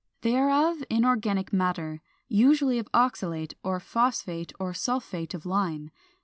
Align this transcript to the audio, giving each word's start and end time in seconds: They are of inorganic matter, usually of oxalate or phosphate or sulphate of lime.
They 0.21 0.35
are 0.35 0.49
of 0.49 0.83
inorganic 0.89 1.53
matter, 1.53 2.01
usually 2.27 2.79
of 2.79 2.89
oxalate 2.91 3.53
or 3.63 3.79
phosphate 3.79 4.51
or 4.59 4.73
sulphate 4.73 5.35
of 5.35 5.45
lime. 5.45 5.91